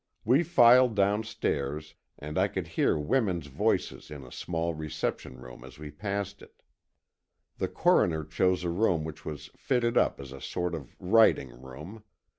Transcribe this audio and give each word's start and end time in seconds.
We 0.25 0.41
filed 0.41 0.95
downstairs, 0.95 1.93
and 2.17 2.35
I 2.35 2.47
could 2.47 2.69
hear 2.69 2.97
women's 2.97 3.45
voices 3.45 4.09
in 4.09 4.23
a 4.25 4.31
small 4.31 4.73
reception 4.73 5.37
room 5.39 5.63
as 5.63 5.77
we 5.77 5.91
passed 5.91 6.41
it. 6.41 6.63
The 7.59 7.67
Coroner 7.67 8.25
chose 8.25 8.63
a 8.63 8.71
room 8.71 9.03
which 9.03 9.25
was 9.25 9.51
fitted 9.55 9.97
up 9.99 10.19
as 10.19 10.31
a 10.31 10.41
sort 10.41 10.73
of 10.73 10.95
writing 10.99 11.49
room. 11.51 12.01